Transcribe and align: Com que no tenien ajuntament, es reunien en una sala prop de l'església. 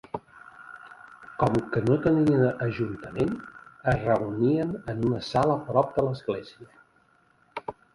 Com 1.43 1.59
que 1.75 1.83
no 1.89 1.99
tenien 2.07 2.47
ajuntament, 2.69 3.37
es 3.95 4.09
reunien 4.11 4.75
en 4.97 5.09
una 5.13 5.25
sala 5.31 5.63
prop 5.73 5.97
de 6.01 6.11
l'església. 6.11 6.77